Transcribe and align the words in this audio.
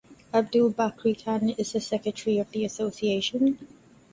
Abdul 0.33 0.73
Barik 0.73 1.19
Khan 1.25 1.49
is 1.59 1.73
the 1.73 1.79
secretary 1.79 2.39
of 2.39 2.49
the 2.49 2.65
association. 2.65 3.59